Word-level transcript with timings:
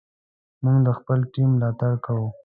موږ 0.63 0.77
د 0.87 0.89
خپل 0.97 1.19
ټیم 1.33 1.49
ملاتړ 1.55 1.93
کوو. 2.05 2.27